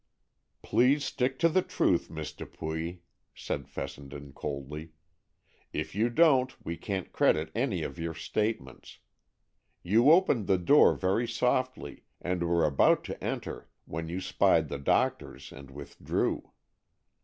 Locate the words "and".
12.19-12.41, 15.51-15.69